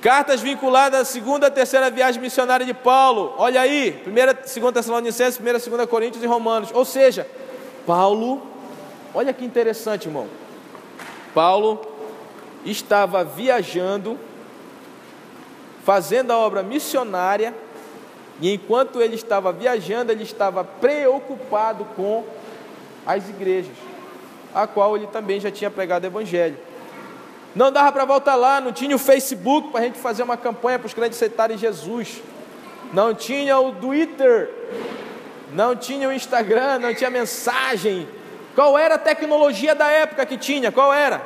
[0.00, 3.34] Cartas vinculadas à segunda terceira viagem missionária de Paulo.
[3.36, 6.70] Olha aí, primeira, segunda Tessalonicenses, primeira, segunda Coríntios e Romanos.
[6.72, 7.26] Ou seja,
[7.84, 8.40] Paulo,
[9.12, 10.28] olha que interessante, irmão.
[11.36, 11.86] Paulo
[12.64, 14.18] estava viajando
[15.84, 17.54] fazendo a obra missionária,
[18.40, 22.24] e enquanto ele estava viajando, ele estava preocupado com
[23.06, 23.76] as igrejas,
[24.52, 26.56] a qual ele também já tinha pregado o evangelho.
[27.54, 30.78] Não dava para voltar lá, não tinha o Facebook para a gente fazer uma campanha
[30.78, 32.20] para os crentes aceitarem Jesus.
[32.92, 34.50] Não tinha o Twitter,
[35.52, 38.08] não tinha o Instagram, não tinha mensagem.
[38.56, 40.72] Qual era a tecnologia da época que tinha?
[40.72, 41.20] Qual era?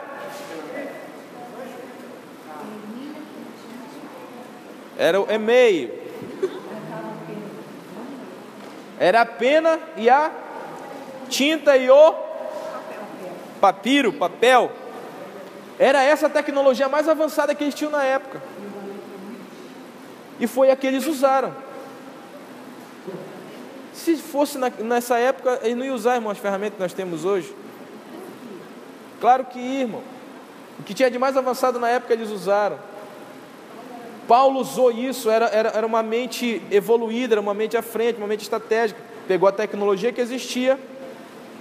[4.98, 5.92] Era o e-mail.
[8.98, 10.32] Era a pena e a
[11.28, 12.14] tinta e o
[13.60, 14.72] papiro, papel.
[15.78, 18.42] Era essa a tecnologia mais avançada que eles tinham na época.
[20.40, 21.54] E foi a que eles usaram.
[23.92, 27.24] Se fosse na, nessa época, eles não iam usar, irmão, as ferramentas que nós temos
[27.24, 27.54] hoje.
[29.20, 30.02] Claro que, irmão.
[30.78, 32.78] O que tinha de mais avançado na época, eles usaram.
[34.26, 38.26] Paulo usou isso, era, era, era uma mente evoluída, era uma mente à frente, uma
[38.26, 39.00] mente estratégica.
[39.26, 40.78] Pegou a tecnologia que existia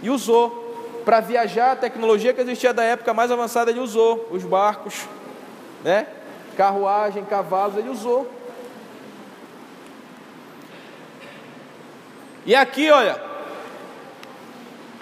[0.02, 0.68] e usou.
[1.04, 4.28] Para viajar, a tecnologia que existia da época mais avançada ele usou.
[4.32, 5.08] Os barcos,
[5.84, 6.08] né?
[6.56, 8.30] carruagem, cavalos, ele usou.
[12.50, 13.22] E aqui, olha,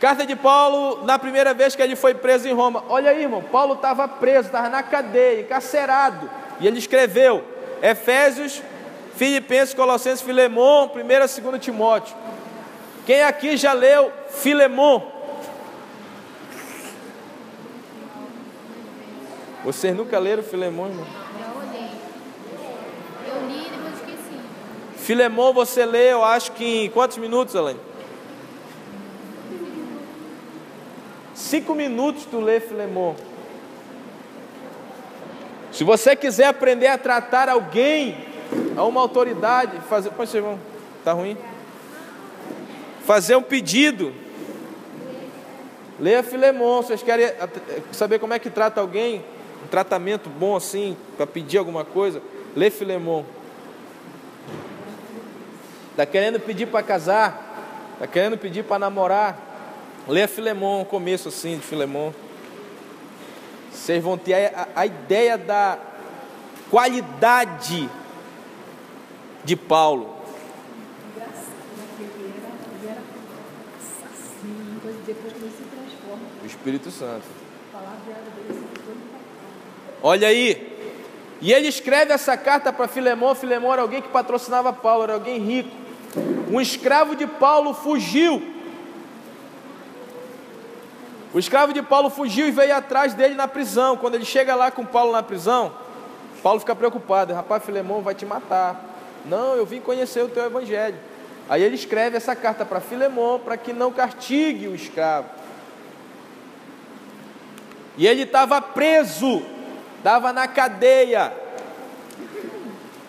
[0.01, 2.83] carta de Paulo, na primeira vez que ele foi preso em Roma.
[2.89, 6.29] Olha aí, irmão, Paulo estava preso, estava na cadeia, encarcerado.
[6.59, 7.41] E ele escreveu:
[7.81, 8.61] Efésios,
[9.15, 11.03] Filipenses, Colossenses, Filemon, 1 e
[11.41, 12.17] 2 Timóteo.
[13.05, 15.01] Quem aqui já leu Filemon?
[19.63, 21.05] Vocês nunca leram Filemon, irmão?
[21.39, 21.91] Já olhei.
[23.25, 24.37] Eu li e depois esqueci.
[25.07, 27.79] Filemon você lê, eu acho que em quantos minutos, Elaine?
[31.33, 33.15] Cinco minutos tu lê Filemon.
[35.71, 38.17] Se você quiser aprender a tratar alguém,
[38.75, 40.09] a uma autoridade, fazer.
[40.09, 40.59] Pode ser, irmão,
[41.05, 41.37] tá ruim?
[43.05, 44.13] Fazer um pedido.
[46.01, 46.81] Leia Filemon.
[46.81, 47.31] Vocês querem
[47.93, 49.23] saber como é que trata alguém?
[49.63, 52.21] Um tratamento bom assim, para pedir alguma coisa?
[52.53, 53.23] Lê Filemon.
[55.97, 57.89] Está querendo pedir para casar?
[57.95, 59.35] Está querendo pedir para namorar?
[60.07, 62.13] Leia Filemon, o começo assim de Filemon.
[63.71, 65.79] Vocês vão ter a, a ideia da
[66.69, 67.89] qualidade
[69.43, 70.15] de Paulo.
[76.43, 77.25] O Espírito Santo.
[80.03, 80.77] Olha aí.
[81.41, 83.33] E ele escreve essa carta para Filemão.
[83.33, 85.86] Filemão era alguém que patrocinava Paulo, era alguém rico.
[86.51, 88.55] Um escravo de Paulo fugiu.
[91.33, 93.97] O escravo de Paulo fugiu e veio atrás dele na prisão.
[93.97, 95.73] Quando ele chega lá com Paulo na prisão,
[96.41, 97.33] Paulo fica preocupado.
[97.33, 98.83] Rapaz, Filemão vai te matar.
[99.25, 100.97] Não, eu vim conhecer o teu evangelho.
[101.49, 105.29] Aí ele escreve essa carta para Filemão para que não castigue o escravo.
[107.97, 109.41] E ele estava preso,
[109.97, 111.33] estava na cadeia.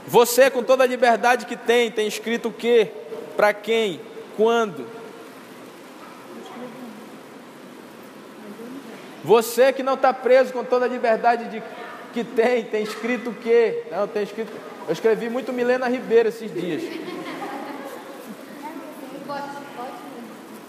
[0.06, 2.92] Você, com toda a liberdade que tem, tem escrito o quê?
[3.38, 4.00] Para quem?
[4.36, 4.84] Quando?
[9.22, 11.62] Você que não está preso com toda a liberdade de,
[12.12, 13.84] que tem, tem escrito o quê?
[13.92, 14.50] Não, tem escrito.
[14.88, 16.82] Eu escrevi muito Milena Ribeiro esses dias.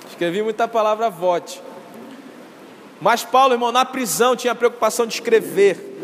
[0.07, 1.63] Escrevi muita palavra vote.
[3.01, 5.97] Mas Paulo, irmão, na prisão tinha preocupação de escrever.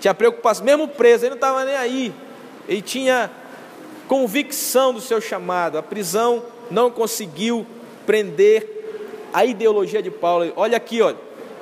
[0.00, 2.14] Tinha preocupação, mesmo preso, ele não estava nem aí.
[2.66, 3.30] Ele tinha
[4.08, 5.78] convicção do seu chamado.
[5.78, 7.66] A prisão não conseguiu
[8.06, 10.52] prender a ideologia de Paulo.
[10.56, 11.16] Olha aqui, olha.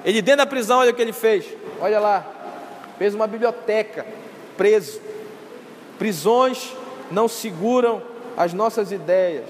[0.05, 1.47] Ele dentro da prisão, olha o que ele fez.
[1.81, 2.27] Olha lá.
[2.99, 4.07] Fez uma biblioteca,
[4.57, 5.01] preso.
[5.99, 6.73] Prisões
[7.11, 8.03] não seguram
[8.37, 9.47] as nossas ideias.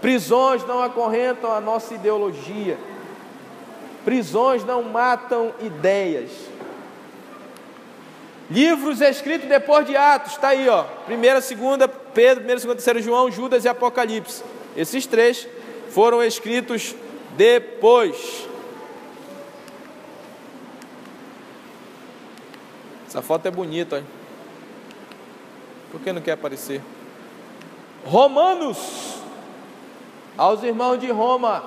[0.00, 2.76] Prisões não acorrentam a nossa ideologia.
[4.04, 6.30] Prisões não matam ideias.
[8.52, 10.82] Livros escritos depois de Atos, está aí, ó.
[11.06, 14.44] Primeira, segunda, Pedro, primeira, segunda, terceira, João, Judas e Apocalipse.
[14.76, 15.48] Esses três
[15.88, 16.94] foram escritos
[17.34, 18.46] depois.
[23.08, 24.06] Essa foto é bonita, hein?
[25.90, 26.82] Por que não quer aparecer?
[28.04, 29.16] Romanos,
[30.36, 31.64] aos irmãos de Roma,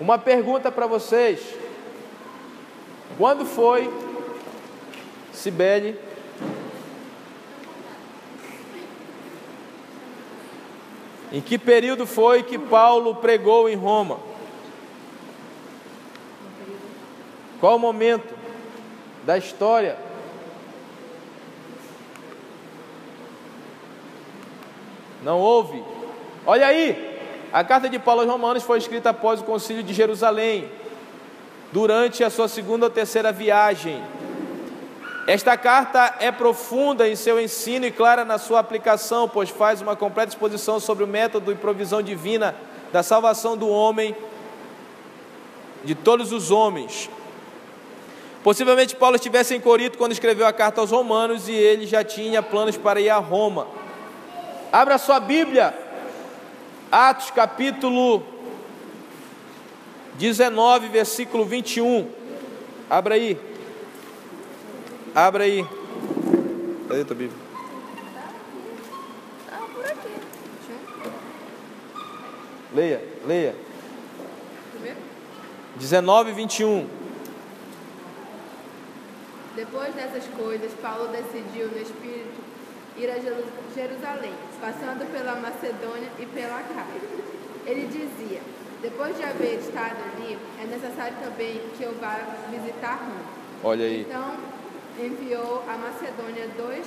[0.00, 1.40] uma pergunta para vocês:
[3.16, 3.88] quando foi,
[5.36, 5.98] Sibeli,
[11.30, 14.18] em que período foi que Paulo pregou em Roma?
[17.60, 18.34] Qual o momento
[19.24, 19.98] da história?
[25.22, 25.84] Não houve.
[26.46, 27.18] Olha aí,
[27.52, 30.70] a carta de Paulo aos Romanos foi escrita após o concílio de Jerusalém,
[31.72, 34.02] durante a sua segunda ou terceira viagem.
[35.26, 39.96] Esta carta é profunda em seu ensino e clara na sua aplicação, pois faz uma
[39.96, 42.54] completa exposição sobre o método e provisão divina
[42.92, 44.14] da salvação do homem,
[45.84, 47.10] de todos os homens.
[48.44, 52.40] Possivelmente Paulo estivesse em Corinto quando escreveu a carta aos Romanos e ele já tinha
[52.40, 53.66] planos para ir a Roma.
[54.72, 55.74] Abra sua Bíblia,
[56.92, 58.22] Atos capítulo
[60.14, 62.08] 19, versículo 21.
[62.88, 63.55] Abra aí.
[65.16, 65.64] Abra aí.
[66.88, 67.38] Cadê a tua Bíblia?
[69.50, 70.14] Ah, por aqui.
[72.74, 73.54] Leia, leia.
[74.72, 74.98] Primeiro?
[75.76, 76.86] 19, 21.
[79.56, 82.44] Depois dessas coisas, Paulo decidiu no Espírito
[82.98, 83.42] ir a Jeru-
[83.74, 87.00] Jerusalém, passando pela Macedônia e pela Caia.
[87.64, 88.42] Ele dizia:
[88.82, 93.24] Depois de haver estado ali, é necessário também que eu vá visitar Roma.
[93.64, 94.02] Olha aí.
[94.06, 94.36] Então
[94.98, 96.86] enviou a Macedônia dois,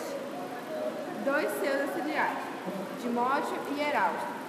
[1.26, 2.38] dois seus auxiliares,
[3.02, 4.40] Timóteo e Erausto,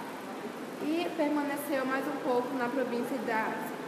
[0.83, 3.81] e permaneceu mais um pouco na província da Ásia.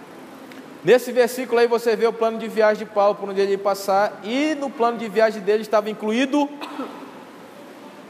[0.84, 3.58] Nesse versículo aí você vê o plano de viagem de Paulo por onde ele ia
[3.58, 6.50] passar, e no plano de viagem dele estava incluído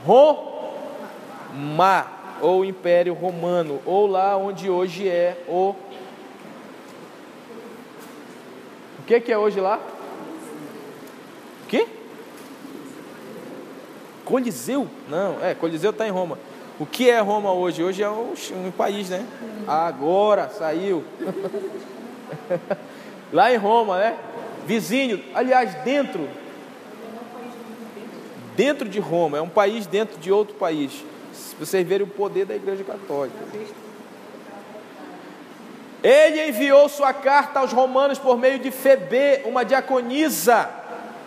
[0.05, 2.07] Roma,
[2.41, 5.75] ou Império Romano, ou lá onde hoje é o.
[8.99, 9.79] O que, que é hoje lá?
[11.63, 11.87] O quê?
[14.33, 14.87] Coliseu?
[15.07, 16.39] Não, é, Coliseu está em Roma.
[16.79, 17.83] O que é Roma hoje?
[17.83, 18.33] Hoje é um,
[18.65, 19.23] um país, né?
[19.67, 21.03] Agora saiu.
[23.31, 24.17] Lá em Roma, né?
[24.65, 26.27] Vizinho, aliás, dentro.
[28.55, 31.05] Dentro de Roma, é um país dentro de outro país.
[31.31, 33.37] Se vocês verem o poder da Igreja Católica.
[36.01, 40.67] Ele enviou sua carta aos romanos por meio de Febe, uma diaconisa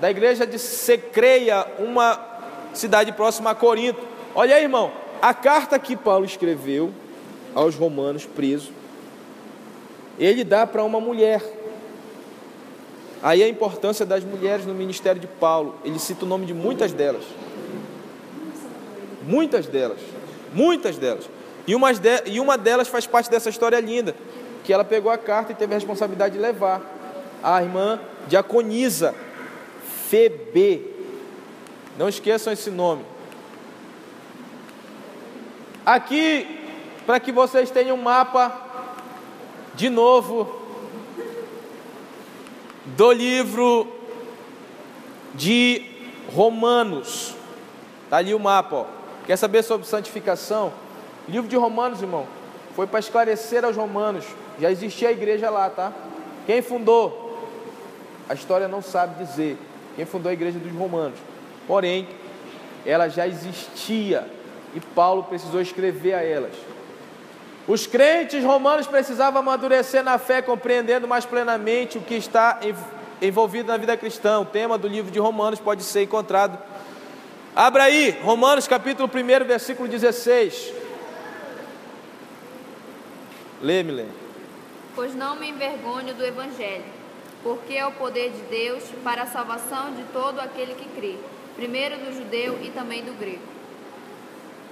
[0.00, 2.34] da igreja de Secreia, uma
[2.78, 4.00] cidade próxima a Corinto.
[4.34, 6.92] Olha aí, irmão, a carta que Paulo escreveu
[7.54, 8.70] aos romanos preso,
[10.18, 11.42] ele dá para uma mulher.
[13.22, 15.74] Aí a importância das mulheres no ministério de Paulo.
[15.84, 17.24] Ele cita o nome de muitas delas.
[19.22, 19.98] Muitas delas.
[20.52, 21.28] Muitas delas.
[21.66, 24.14] E, umas de, e uma delas faz parte dessa história linda.
[24.64, 26.82] Que ela pegou a carta e teve a responsabilidade de levar.
[27.42, 29.14] A irmã Diaconisa
[30.08, 30.95] Febe.
[31.96, 33.04] Não esqueçam esse nome.
[35.84, 36.60] Aqui,
[37.06, 38.60] para que vocês tenham um mapa,
[39.74, 40.60] de novo,
[42.84, 43.86] do livro
[45.34, 45.84] de
[46.34, 47.34] Romanos.
[48.04, 48.76] Está ali o mapa.
[48.76, 48.86] Ó.
[49.26, 50.72] Quer saber sobre santificação?
[51.28, 52.26] Livro de Romanos, irmão,
[52.74, 54.24] foi para esclarecer aos romanos.
[54.60, 55.92] Já existia a igreja lá, tá?
[56.46, 57.36] Quem fundou?
[58.28, 59.58] A história não sabe dizer.
[59.96, 61.18] Quem fundou a igreja dos romanos?
[61.66, 62.08] Porém,
[62.84, 64.28] ela já existia
[64.74, 66.52] e Paulo precisou escrever a elas.
[67.66, 72.60] Os crentes romanos precisavam amadurecer na fé, compreendendo mais plenamente o que está
[73.20, 74.38] envolvido na vida cristã.
[74.38, 76.58] O tema do livro de Romanos pode ser encontrado.
[77.56, 80.72] Abra aí, Romanos capítulo 1, versículo 16.
[83.62, 84.04] Lê, lê.
[84.94, 86.84] Pois não me envergonho do evangelho,
[87.42, 91.16] porque é o poder de Deus para a salvação de todo aquele que crê,
[91.56, 93.42] primeiro do judeu e também do grego.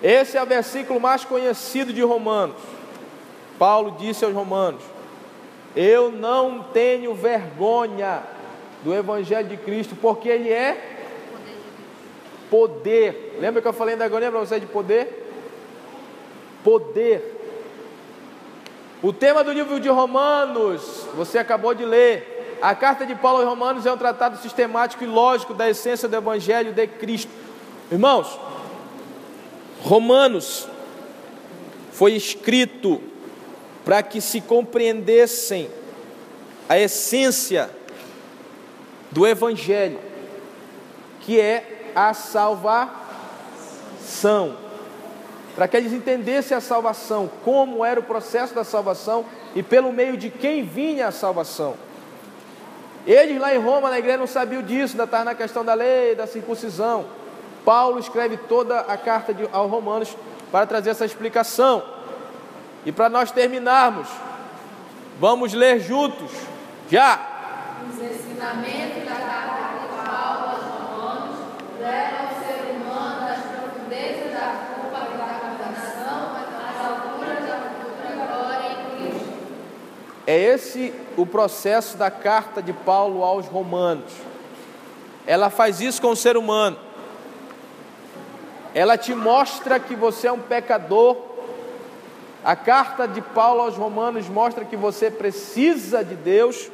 [0.03, 2.61] Esse é o versículo mais conhecido de Romanos.
[3.59, 4.83] Paulo disse aos Romanos:
[5.75, 8.23] Eu não tenho vergonha
[8.83, 10.99] do Evangelho de Cristo, porque ele é
[12.51, 13.39] poder.
[13.41, 15.27] Lembra que eu falei da agonia para você de poder?
[16.63, 17.33] Poder.
[19.03, 22.34] O tema do livro de Romanos, você acabou de ler.
[22.65, 26.17] A carta de Paulo aos Romanos é um tratado sistemático e lógico da essência do
[26.17, 27.31] Evangelho de Cristo.
[27.93, 28.41] Irmãos,
[29.83, 30.67] Romanos
[31.93, 33.03] foi escrito
[33.85, 35.71] para que se compreendessem
[36.67, 37.69] a essência
[39.11, 40.01] do Evangelho,
[41.21, 42.97] que é a salvação.
[45.55, 50.17] Para que eles entendessem a salvação, como era o processo da salvação e pelo meio
[50.17, 51.77] de quem vinha a salvação.
[53.07, 56.15] Eles lá em Roma, na igreja, não sabiam disso, ainda estavam na questão da lei,
[56.15, 57.05] da circuncisão.
[57.65, 60.17] Paulo escreve toda a carta de, aos Romanos
[60.51, 61.83] para trazer essa explicação.
[62.85, 64.09] E para nós terminarmos,
[65.19, 66.31] vamos ler juntos,
[66.91, 67.19] já.
[67.89, 71.37] Os ensinamentos da carta de Paulo aos Romanos
[71.81, 78.27] levam o ser humano das profundezas da culpa e da condenação às alturas da futura
[78.27, 79.35] glória em Cristo.
[80.35, 84.13] É esse o processo da carta de Paulo aos Romanos.
[85.27, 86.77] Ela faz isso com o ser humano
[88.75, 91.17] ela te mostra que você é um pecador.
[92.45, 96.69] A carta de Paulo aos Romanos mostra que você precisa de Deus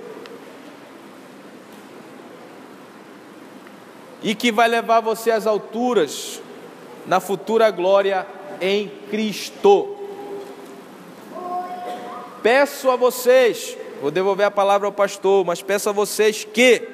[4.22, 6.42] e que vai levar você às alturas
[7.06, 8.26] na futura glória
[8.61, 9.96] em Cristo.
[12.43, 16.88] Peço a vocês, vou devolver a palavra ao pastor, mas peço a vocês que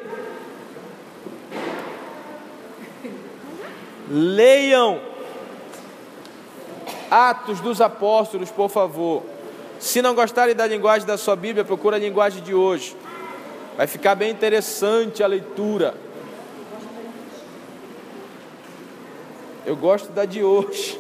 [4.09, 5.01] Leiam
[7.11, 9.22] Atos dos Apóstolos, por favor.
[9.78, 12.97] Se não gostarem da linguagem da sua Bíblia, procura a linguagem de hoje.
[13.76, 15.94] Vai ficar bem interessante a leitura.
[19.64, 20.99] Eu gosto da de hoje.